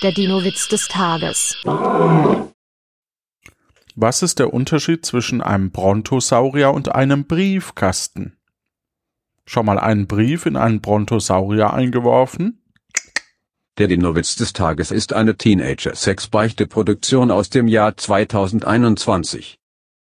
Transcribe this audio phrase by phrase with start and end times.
[0.00, 1.56] Der Dino-Witz des Tages.
[3.96, 8.36] Was ist der Unterschied zwischen einem Brontosaurier und einem Briefkasten?
[9.44, 12.62] Schon mal einen Brief in einen Brontosaurier eingeworfen?
[13.78, 19.58] Der Dino-Witz des Tages ist eine Teenager-Sex-Beichte-Produktion aus dem Jahr 2021.